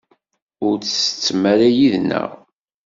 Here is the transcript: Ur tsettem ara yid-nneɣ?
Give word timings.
Ur 0.67 0.75
tsettem 0.79 1.41
ara 1.53 1.67
yid-nneɣ? 1.77 2.29